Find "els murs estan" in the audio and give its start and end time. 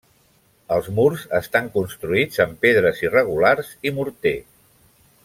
0.77-1.69